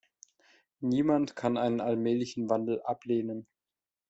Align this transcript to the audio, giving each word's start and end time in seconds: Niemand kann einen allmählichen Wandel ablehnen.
Niemand 0.79 1.35
kann 1.35 1.57
einen 1.57 1.79
allmählichen 1.79 2.49
Wandel 2.49 2.81
ablehnen. 2.81 3.45